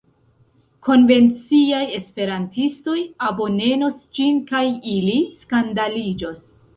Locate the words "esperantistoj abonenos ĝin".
1.97-4.39